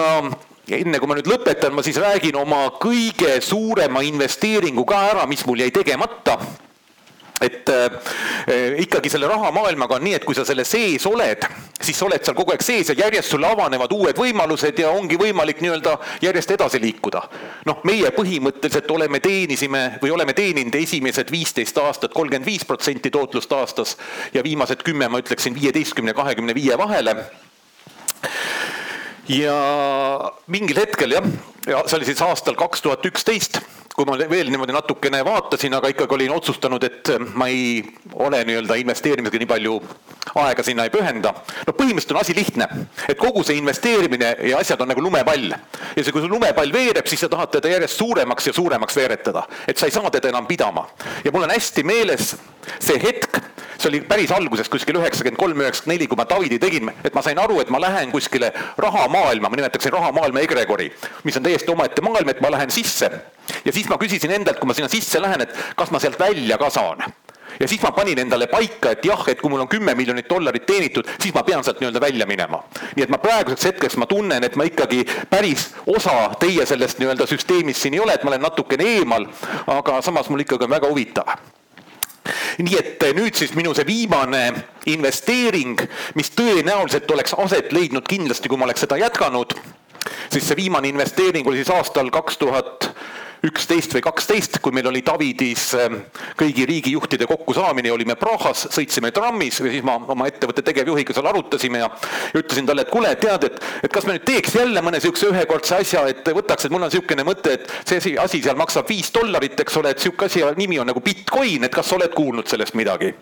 [0.70, 5.28] ja enne kui ma nüüd lõpetan, ma siis räägin oma kõige suurema investeeringu ka ära,
[5.30, 6.40] mis mul jäi tegemata
[7.42, 11.46] et äh, ikkagi selle rahamaailmaga on nii, et kui sa selle sees oled,
[11.82, 15.18] siis sa oled seal kogu aeg sees ja järjest sulle avanevad uued võimalused ja ongi
[15.20, 17.24] võimalik nii-öelda järjest edasi liikuda.
[17.70, 23.54] noh, meie põhimõtteliselt oleme, teenisime või oleme teeninud esimesed viisteist aastat kolmkümmend viis protsenti tootlust
[23.54, 23.98] aastas
[24.34, 27.16] ja viimased kümme, ma ütleksin viieteistkümne, kahekümne viie vahele
[29.30, 31.28] ja mingil hetkel jah,
[31.70, 33.62] ja see oli siis aastal kaks tuhat üksteist,
[33.96, 37.82] kui ma veel niimoodi natukene vaatasin, aga ikkagi olin otsustanud, et ma ei
[38.16, 39.80] ole nii-öelda investeerimisega nii palju
[40.40, 41.34] aega sinna ei pühenda.
[41.68, 42.68] no põhimõtteliselt on asi lihtne,
[43.10, 45.50] et kogu see investeerimine ja asjad on nagu lumepall.
[45.96, 49.48] ja see, kui see lumepall veereb, siis sa tahad teda järjest suuremaks ja suuremaks veeretada,
[49.68, 50.88] et sa ei saa teda enam pidama.
[51.26, 52.36] ja mul on hästi meeles
[52.80, 53.40] see hetk,
[53.80, 57.24] see oli päris alguses kuskil üheksakümmend kolm, üheksakümmend neli, kui ma Davidi tegin, et ma
[57.26, 60.92] sain aru, et ma lähen kuskile rahamaailma, ma nimetaksin rahamaailma egregori,
[61.24, 63.10] mis on täiesti omaette maailm, et ma lähen sisse.
[63.66, 66.58] Ja siis ma küsisin endalt, kui ma sinna sisse lähen, et kas ma sealt välja
[66.62, 67.04] ka saan
[67.60, 70.66] ja siis ma panin endale paika, et jah, et kui mul on kümme miljonit dollarit
[70.66, 72.64] teenitud, siis ma pean sealt nii-öelda välja minema.
[72.96, 77.28] nii et ma praeguseks hetkeks ma tunnen, et ma ikkagi päris osa teie sellest nii-öelda
[77.28, 79.28] süsteemist siin ei ole, et ma olen natukene eemal,
[79.68, 81.40] aga samas mul ikkagi on väga huvitav
[82.60, 84.44] nii et eh, nüüd siis minu see viimane
[84.92, 85.80] investeering,
[86.20, 89.56] mis tõenäoliselt oleks aset leidnud kindlasti, kui ma oleks seda jätkanud,
[90.30, 92.92] siis see viimane investeering oli siis aastal kaks tuhat
[93.48, 96.02] üksteist või kaksteist, kui meil oli Davidis ähm,
[96.40, 101.80] kõigi riigijuhtide kokkusaamine, olime Prahas, sõitsime trammis ja siis ma oma ettevõtte tegevjuhiga seal arutasime
[101.80, 101.90] ja,
[102.34, 105.32] ja ütlesin talle, et kuule, tead, et, et kas me nüüd teeks jälle mõne niisuguse
[105.32, 109.14] ühekordse asja, et võtaks, et mul on niisugune mõte, et see asi seal maksab viis
[109.16, 112.50] dollarit, eks ole, et niisugune asi, nimi on nagu Bitcoin, et kas sa oled kuulnud
[112.52, 113.14] sellest midagi?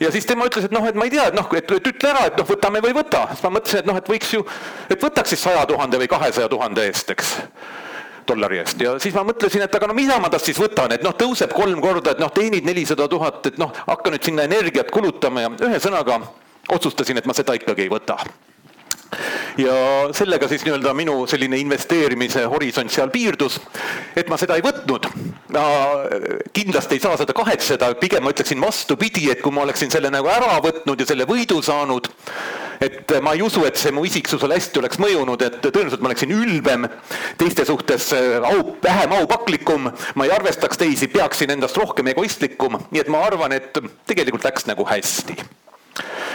[0.00, 2.26] ja siis tema ütles, et noh, et ma ei tea, et noh, et ütle ära,
[2.30, 3.26] et noh, võtame või ei võta.
[3.30, 4.42] siis ma mõtlesin, et noh, et võiks ju,
[4.90, 7.36] et võtaks siis saja tuhande või kahesaja tuhande eest, eks
[8.30, 11.06] dollari eest ja siis ma mõtlesin, et aga no mida ma tast siis võtan, et
[11.06, 14.92] noh, tõuseb kolm korda, et noh, teenid nelisada tuhat, et noh, hakka nüüd sinna energiat
[14.94, 16.22] kulutama ja ühesõnaga
[16.70, 18.20] otsustasin, et ma seda ikkagi ei võta
[19.58, 19.74] ja
[20.14, 23.58] sellega siis nii-öelda minu selline investeerimise horisont seal piirdus,
[24.16, 25.08] et ma seda ei võtnud.
[25.54, 25.64] ma
[26.54, 30.30] kindlasti ei saa seda kahetseda, pigem ma ütleksin vastupidi, et kui ma oleksin selle nagu
[30.30, 32.10] ära võtnud ja selle võidu saanud,
[32.80, 36.32] et ma ei usu, et see mu isiksusele hästi oleks mõjunud, et tõenäoliselt ma oleksin
[36.32, 36.88] ülbem,
[37.40, 43.04] teiste suhtes äh, au, vähem aupaklikum, ma ei arvestaks teisi, peaksin endast rohkem egoistlikum, nii
[43.04, 45.36] et ma arvan, et tegelikult läks nagu hästi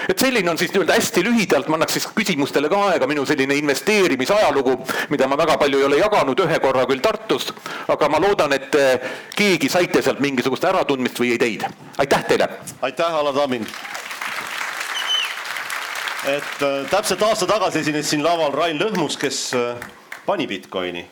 [0.10, 3.58] et selline on siis nii-öelda hästi lühidalt, ma annaks siis küsimustele ka aega, minu selline
[3.58, 4.76] investeerimisajalugu,
[5.10, 7.50] mida ma väga palju ei ole jaganud, ühe korra küll Tartus,
[7.90, 11.66] aga ma loodan, et äh, keegi saite sealt mingisugust äratundmist või ei teid.
[11.98, 12.50] aitäh teile!
[12.86, 13.66] aitäh, Alar Tamin!
[16.26, 19.88] Et äh, täpselt aasta tagasi esines siin laval Rain Lõhmus, kes äh,
[20.26, 21.06] pani Bitcoini,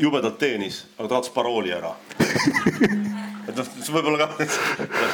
[0.00, 1.94] jubedalt teenis, aga tahtis parooli ära
[3.46, 4.28] et noh, võib-olla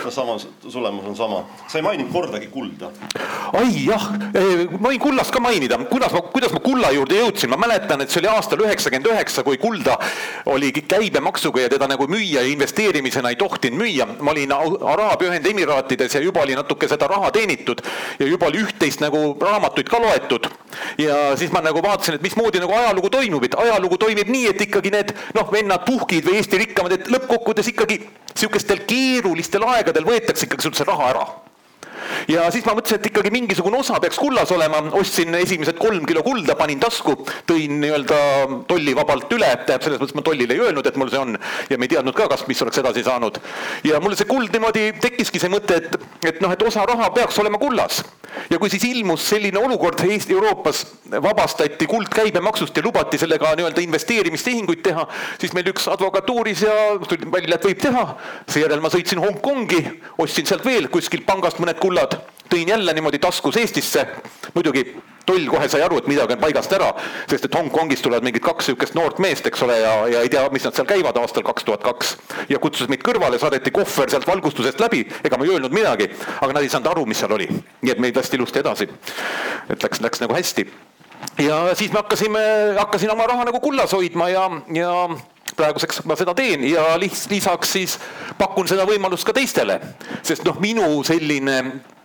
[0.03, 1.43] ka sama, tulemus on sama.
[1.69, 2.91] sa ei maininud kordagi kulda.
[3.59, 4.09] ai jah,
[4.79, 8.13] ma võin kullast ka mainida, kuidas ma, kuidas ma kulla juurde jõudsin, ma mäletan, et
[8.13, 9.99] see oli aastal üheksakümmend üheksa, kui kulda
[10.53, 14.09] oli käibemaksuga ja teda nagu müüa ja investeerimisena ei tohtinud müüa.
[14.21, 17.83] ma olin Araabia Ühendemiraatides ja juba oli natuke seda raha teenitud
[18.19, 20.49] ja juba oli üht-teist nagu raamatuid ka loetud.
[20.99, 24.67] Ja siis ma nagu vaatasin, et mismoodi nagu ajalugu toimub, et ajalugu toimib nii, et
[24.67, 28.03] ikkagi need noh, vennad puhkid või Eesti rikkamad, et lõppkokkuvõttes ikkagi
[28.35, 31.27] sihukestel keerulistel aegadel võetakse ikkagi sult see raha ära
[32.29, 36.23] ja siis ma mõtlesin, et ikkagi mingisugune osa peaks kullas olema, ostsin esimesed kolm kilo
[36.27, 37.17] kulda, panin tasku,
[37.49, 38.19] tõin nii-öelda
[38.71, 41.37] tollivabalt üle, tähendab selles mõttes ma tollile ei öelnud, et mul see on
[41.71, 43.41] ja me ei teadnud ka, kas, mis oleks edasi saanud.
[43.85, 47.39] ja mul see kuld niimoodi tekkiski see mõte, et, et noh, et osa raha peaks
[47.43, 48.03] olema kullas.
[48.51, 50.85] ja kui siis ilmus selline olukord Eesti Euroopas,
[51.23, 55.07] vabastati kuld käibemaksust ja lubati sellega nii-öelda investeerimistehinguid teha,
[55.41, 56.77] siis meil üks advokatuuris ja
[57.09, 58.07] tuli välja, et võib teha.
[58.53, 59.83] seejärel ma sõitsin Hongkongi,
[60.23, 64.07] ostsin sealt veel kuskilt pangast mõned kullad kullad tõin jälle niimoodi taskus Eestisse.
[64.55, 64.97] muidugi
[65.27, 66.91] toll kohe sai aru, et midagi on paigast ära,
[67.31, 70.43] sest et Hongkongist tulevad mingid kaks niisugust noort meest, eks ole, ja, ja ei tea,
[70.53, 72.17] mis nad seal käivad aastal kaks tuhat kaks.
[72.49, 76.53] ja kutsus meid kõrvale, saadeti kohver sealt valgustusest läbi, ega ma ei öelnud midagi, aga
[76.53, 77.49] nad ei saanud aru, mis seal oli.
[77.81, 78.89] nii et meid lasti ilusti edasi.
[79.71, 80.67] et läks, läks nagu hästi.
[81.39, 82.43] ja siis me hakkasime,
[82.79, 84.93] hakkasin oma raha nagu kullas hoidma ja, ja
[85.57, 87.97] praeguseks ma seda teen ja lisaks siis
[88.39, 89.79] pakun seda võimalust ka teistele,
[90.23, 91.63] sest noh, minu selline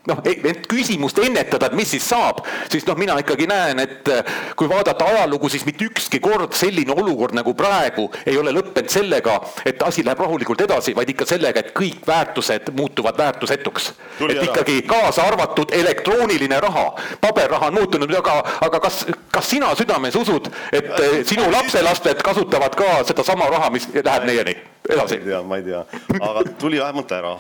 [0.08, 4.38] noh, et küsimust ennetada, et mis siis saab, siis noh, mina ikkagi näen, et äh,
[4.60, 9.38] kui vaadata ajalugu, siis mitte ükski kord selline olukord nagu praegu ei ole lõppenud sellega,
[9.68, 13.92] et asi läheb rahulikult edasi, vaid ikka sellega, et kõik väärtused muutuvad väärtusetuks.
[14.30, 16.88] et ikkagi kaasa arvatud elektrooniline raha,
[17.22, 22.76] paberraha on muutunud, aga, aga kas, kas sina südames usud, et äh, sinu lapselapsed kasutavad
[22.76, 24.58] ka sedasama raha, mis läheb neieni?
[24.90, 25.18] edasi.
[25.18, 25.86] ma ei tea, ma ei tea,
[26.22, 27.34] aga tuli vähemalt ära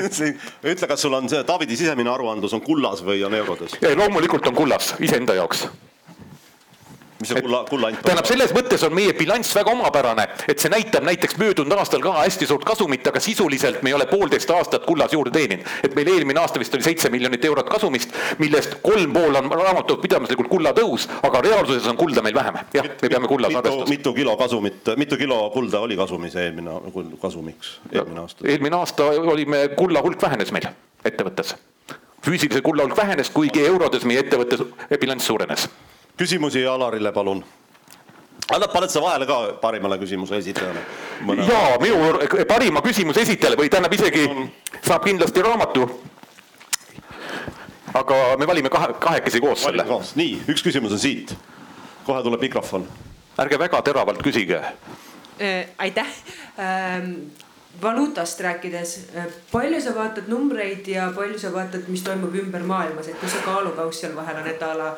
[0.72, 3.78] ütle, kas sul on see Taavidi sisemine aruandlus on kullas või on eurodes?
[3.96, 5.68] loomulikult on kullas, iseenda jaoks
[7.20, 8.04] mis see kulla, kullant on?
[8.04, 12.14] tähendab, selles mõttes on meie bilanss väga omapärane, et see näitab näiteks möödunud aastal ka
[12.20, 15.66] hästi suurt kasumit, aga sisuliselt me ei ole poolteist aastat kullas juurde teeninud.
[15.84, 20.50] et meil eelmine aasta vist oli seitse miljonit eurot kasumist, millest kolm pool on raamatupidamislikult
[20.52, 22.60] kulla tõus, aga reaalsuses on kulda meil vähem.
[22.74, 23.90] jah, me peame kullas arvestama.
[23.90, 26.78] mitu kilo kasumit, mitu kilo kulda oli kasumis eelmine,
[27.22, 28.48] kasumiks eelmine aasta?
[28.48, 30.72] eelmine aasta olime, kulla hulk vähenes meil
[31.04, 31.54] ettevõttes
[32.24, 35.68] füüsilise kulla hulk vähenes, kuigi eurodes meie ettevõtte bilanss suurenes
[36.20, 37.44] küsimusi Alarile, palun.
[38.52, 40.82] annad, paned sa vahele ka parimale küsimuse esitajale?
[41.48, 44.26] ja minu parima küsimuse esitajale või tähendab isegi
[44.84, 45.86] saab kindlasti raamatu.
[47.94, 49.86] aga me valime kahe, kahekesi koos selle.
[50.14, 51.36] nii, üks küsimus on siit.
[52.04, 52.88] kohe tuleb mikrofon.
[53.38, 55.68] ärge väga teravalt küsige äh,.
[55.78, 56.18] aitäh
[56.58, 57.14] ähm
[57.82, 63.08] valuutast rääkides, äh, palju sa vaatad numbreid ja palju sa vaatad, mis toimub ümber maailmas,
[63.08, 64.90] et kus see kaalukauss seal vahel on, et a la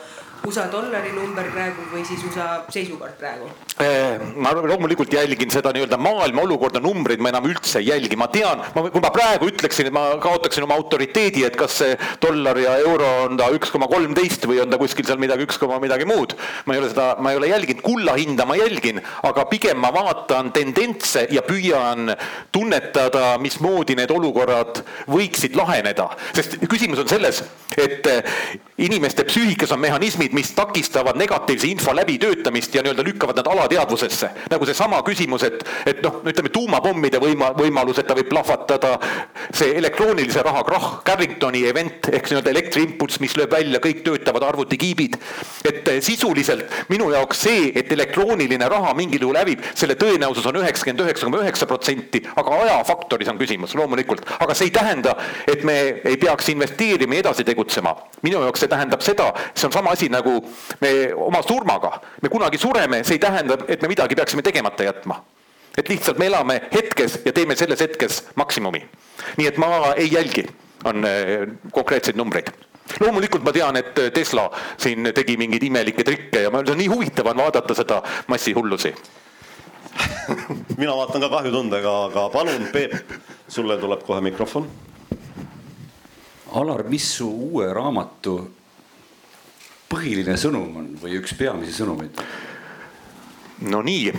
[0.43, 3.47] USA dollari number praegu või siis USA seisukord praegu?
[3.83, 8.27] Eh, ma loomulikult jälgin seda nii-öelda maailma olukorda, numbreid ma enam üldse ei jälgi, ma
[8.33, 12.59] tean, ma, kui ma praegu ütleksin, et ma kaotaksin oma autoriteedi, et kas see dollar
[12.59, 15.79] ja euro on ta üks koma kolmteist või on ta kuskil seal midagi, üks koma
[15.83, 16.35] midagi muud.
[16.67, 18.99] ma ei ole seda, ma ei ole jälginud, kulla hinda ma jälgin,
[19.31, 22.17] aga pigem ma vaatan tendentse ja püüan
[22.53, 27.45] tunnetada, mismoodi need olukorrad võiksid laheneda, sest küsimus on selles,
[27.77, 28.09] et
[28.79, 34.31] inimeste psüühikas on mehhanismid, mis takistavad negatiivse info läbitöötamist ja nii-öelda lükkavad nad alateadvusesse.
[34.51, 38.97] nagu seesama küsimus, et, et noh, ütleme tuumapommide võima-, võimalus, et ta võib plahvatada,
[39.55, 45.19] see elektroonilise raha krahh, Carringtoni event ehk nii-öelda elektriimpulss, mis lööb välja kõik töötavad arvutikiibid.
[45.69, 50.59] et eh, sisuliselt minu jaoks see, et elektrooniline raha mingil juhul hävib, selle tõenäosus on
[50.63, 55.15] üheksakümmend üheksa koma üheksa protsenti, aga ajafaktoris on küsimus loomulikult, aga see ei tähenda,
[55.47, 57.62] et me ei peaks investeerima ja edasi tegutsema.
[58.23, 60.39] Minu jaoks see tähendab seda, see on sama asi nagu
[60.81, 65.23] me oma surmaga, me kunagi sureme, see ei tähenda, et me midagi peaksime tegemata jätma.
[65.79, 68.85] et lihtsalt me elame hetkes ja teeme selles hetkes maksimumi.
[69.37, 70.47] nii et ma ei jälgi,
[70.85, 72.53] on eh, konkreetseid numbreid.
[73.01, 76.91] Loomulikult ma tean, et Tesla siin tegi mingeid imelikke trikke ja ma, see on nii
[76.91, 78.95] huvitav on vaadata seda massihullusi.
[80.81, 82.97] Mina vaatan ka kahjutundega, aga palun, Peep,
[83.49, 84.69] sulle tuleb kohe mikrofon
[86.53, 88.37] Alar, mis su uue raamatu
[89.93, 92.21] põhiline sõnum on või üks peamisi sõnumeid?
[93.73, 94.11] no nii,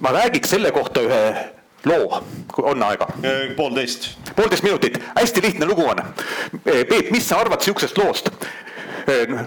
[0.00, 1.20] ma räägiks selle kohta ühe
[1.90, 2.20] loo,
[2.52, 3.08] kui on aega.
[3.56, 4.08] poolteist.
[4.36, 6.00] poolteist minutit, hästi lihtne lugu on.
[6.64, 8.30] Peep, mis sa arvad sihukesest loost?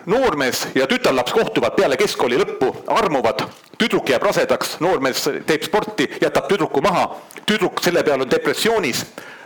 [0.05, 3.45] noormees ja tütarlaps kohtuvad peale keskkooli lõppu, armuvad,
[3.79, 7.08] tüdruk jääb rasedaks, noormees teeb sporti, jätab tüdruku maha,
[7.47, 9.05] tüdruk selle peale on depressioonis,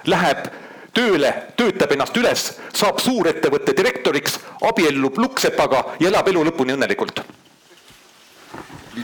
[0.09, 0.49] läheb
[0.95, 7.23] tööle, töötab ennast üles, saab suurettevõtte direktoriks, abiellub Luksepaga ja elab elu lõpuni õnnelikult.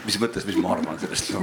[0.05, 1.39] mis mõttes, mis ma arvan sellest no.?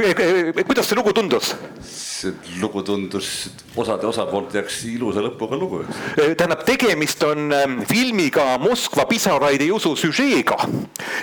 [0.68, 1.55] kuidas see lugu tundus?
[1.81, 3.48] see lugu tundus
[3.81, 5.81] osade osapoolte jaoks ilusa lõpuga lugu,
[6.18, 10.59] tähendab, tegemist on ähm, filmiga Moskva pisaraid ei usu süžeega.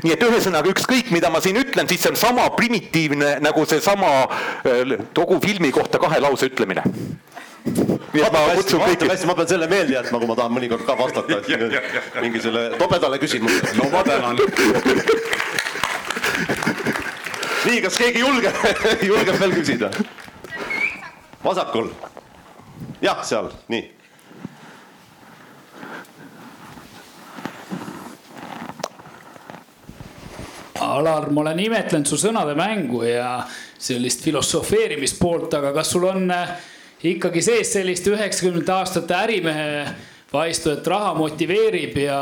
[0.03, 4.12] nii et ühesõnaga ükskõik, mida ma siin ütlen, siis see on sama primitiivne nagu seesama
[5.13, 6.84] kogu filmi kohta kahe lause ütlemine
[7.69, 9.10] nii et ma kutsun kõiki.
[9.10, 12.69] hästi, ma pean selle meelde jätma, kui ma tahan mõnikord ka vastata, et mingi selle
[12.79, 13.77] tobedale küsimusele.
[13.77, 14.39] no ma tänan
[17.69, 18.58] nii, kas keegi julgeb,
[19.10, 19.91] julgeb veel küsida?
[21.43, 21.89] vasakul.
[23.01, 23.86] jah, seal, nii.
[30.79, 33.43] Alar, ma olen imetlenud su sõnade mängu ja
[33.79, 36.53] sellist filosofeerimispoolt, aga kas sul on äh,
[37.03, 39.85] ikkagi sees sellist üheksakümnendate aastate ärimehe
[40.33, 42.19] vaistu, et raha motiveerib ja,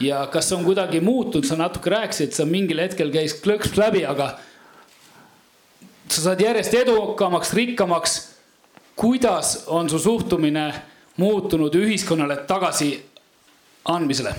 [0.00, 4.34] ja kas on kuidagi muutunud, sa natuke rääkisid, sa mingil hetkel käis klõks läbi, aga
[6.08, 8.18] sa saad järjest edukamaks, rikkamaks.
[8.96, 10.72] kuidas on su suhtumine
[11.16, 13.04] muutunud ühiskonnale tagasi
[13.84, 14.34] andmisele?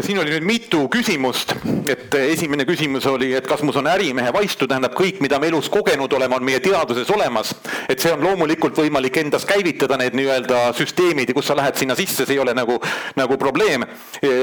[0.00, 1.52] Siin oli nüüd mitu küsimust,
[1.90, 5.68] et esimene küsimus oli, et kas mus on ärimehe vaistu, tähendab kõik, mida me elus
[5.72, 7.52] kogenud oleme, on meie teaduses olemas.
[7.88, 11.94] et see on loomulikult võimalik endas käivitada need nii-öelda süsteemid ja kus sa lähed sinna
[11.98, 12.78] sisse, see ei ole nagu,
[13.16, 13.84] nagu probleem.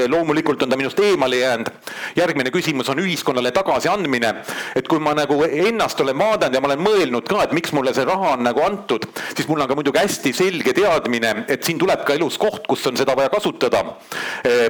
[0.08, 1.70] loomulikult on ta minust eemale jäänud.
[2.16, 4.34] järgmine küsimus on ühiskonnale tagasiandmine,
[4.76, 7.94] et kui ma nagu ennast olen vaadanud ja ma olen mõelnud ka, et miks mulle
[7.94, 11.78] see raha on nagu antud, siis mul on ka muidugi hästi selge teadmine, et siin
[11.78, 13.84] tuleb ka elus koht, kus on seda vaja kasutada.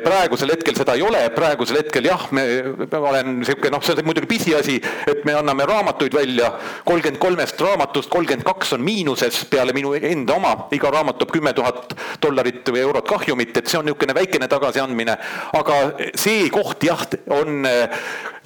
[0.05, 2.07] praegusel hetkel hetkel seda ei ole, praegusel hetkel.
[2.07, 2.45] Jah, me,
[2.91, 4.77] ma olen niisugune noh, see on muidugi pisiasi,
[5.11, 6.53] et me anname raamatuid välja,
[6.87, 11.53] kolmkümmend kolmest raamatust kolmkümmend kaks on miinuses peale minu enda oma, iga raamat toob kümme
[11.57, 15.19] tuhat dollarit või eurot kahjumit, et see on niisugune väikene tagasiandmine,
[15.59, 15.81] aga
[16.15, 17.05] see koht jah,
[17.35, 17.63] on,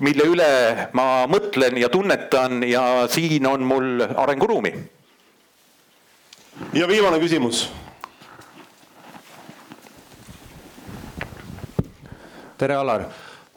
[0.04, 0.50] mille üle
[0.96, 4.74] ma mõtlen ja tunnetan ja siin on mul arenguruumi.
[6.74, 7.66] ja viimane küsimus
[12.58, 13.06] tere, Alar.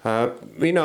[0.08, 0.24] Äh,
[0.62, 0.84] mina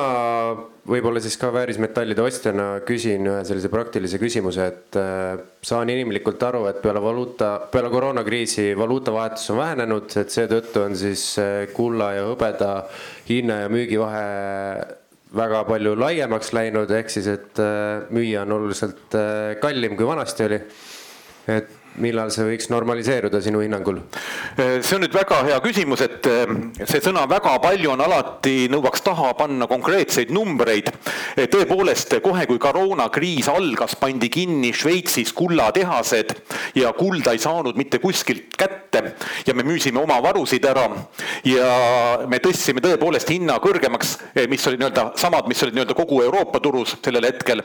[0.88, 6.64] võib-olla siis ka väärismetallide ostjana küsin ühe sellise praktilise küsimuse, et äh, saan inimlikult aru,
[6.70, 12.24] et peale valuuta, peale koroonakriisi valuutavahetus on vähenenud, et seetõttu on siis äh, kulla ja
[12.30, 12.72] hõbeda
[13.28, 14.24] hinna ja müügivahe
[15.32, 17.60] väga palju laiemaks läinud, ehk siis, et
[18.12, 19.14] müüa on oluliselt
[19.62, 20.58] kallim, kui vanasti oli.
[21.48, 24.00] et millal see võiks normaliseeruda sinu hinnangul?
[24.56, 26.52] see on nüüd väga hea küsimus, et eh,
[26.88, 30.88] see sõna väga palju on alati, nõuaks taha panna konkreetseid numbreid.
[31.36, 36.34] Eh, tõepoolest, kohe kui koroonakriis algas, pandi kinni Šveitsis kullatehased
[36.80, 39.02] ja kulda ei saanud mitte kuskilt kätte
[39.46, 40.88] ja me müüsime oma varusid ära
[41.48, 41.68] ja
[42.28, 44.16] me tõstsime tõepoolest hinna kõrgemaks,
[44.50, 47.62] mis oli nii-öelda samad, mis olid nii-öelda kogu Euroopa turus sellel hetkel.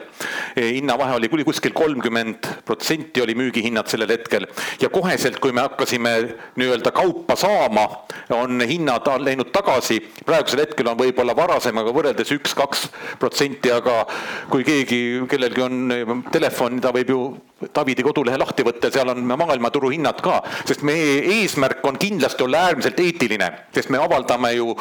[0.55, 4.47] hinnavahe oli kuskil kolmkümmend protsenti oli müügihinnad sellel hetkel hetkel.
[4.81, 6.13] Ja koheselt, kui me hakkasime
[6.59, 7.87] nii-öelda kaupa saama,
[8.35, 10.01] on hinnad läinud tagasi.
[10.25, 12.87] praegusel hetkel on võib-olla varasemaga võrreldes üks-kaks
[13.19, 14.05] protsenti, aga
[14.51, 17.21] kui keegi, kellelgi on telefon, ta võib ju
[17.57, 22.67] Davidi kodulehe lahti võtta, seal on maailmaturu hinnad ka, sest meie eesmärk on kindlasti olla
[22.67, 24.75] äärmiselt eetiline, sest me avaldame ju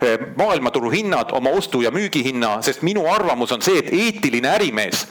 [0.00, 5.04] eh, maailmaturu hinnad, oma ostu- ja müügihinna, sest minu arvamus on see, et eetiline ärimees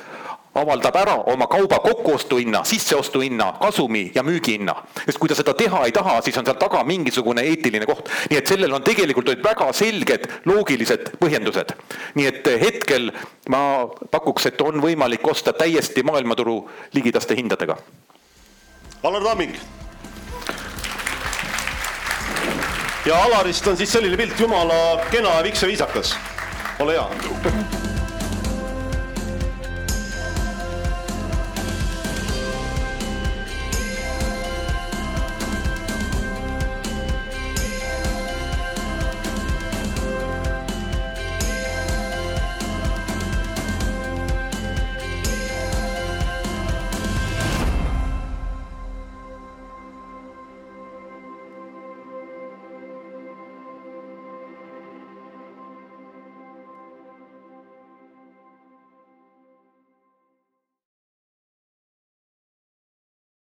[0.55, 4.75] avaldab ära oma kauba kokkuostuhinna, sisseostuhinna, kasumi ja müügihinna.
[5.05, 8.09] sest kui ta seda teha ei taha, siis on seal taga mingisugune eetiline koht.
[8.29, 11.75] nii et sellel on tegelikult olid väga selged loogilised põhjendused.
[12.15, 13.11] nii et hetkel
[13.49, 17.77] ma pakuks, et on võimalik osta täiesti maailmaturu ligidaste hindadega.
[19.03, 19.55] Alar Tamming.
[23.05, 26.15] ja Alarist on siis selline pilt, jumala kena, vikse, viisakas.
[26.79, 27.82] ole hea